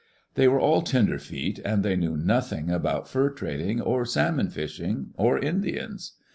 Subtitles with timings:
[0.33, 5.11] They were all" tenderf eet," and they knew nothing about fur trading or salmon fishing
[5.15, 6.13] or Indians.